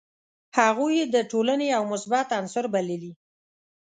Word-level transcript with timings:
هغوی 0.59 0.93
یې 0.99 1.05
د 1.15 1.17
ټولني 1.31 1.65
یو 1.75 1.83
مثبت 1.93 2.27
عنصر 2.39 2.65
بللي. 2.73 3.11